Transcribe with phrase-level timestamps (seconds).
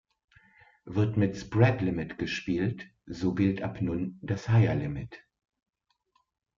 [0.85, 5.19] Wird mit "Spread Limit" gespielt, so gilt ab nun das "Higher Limit".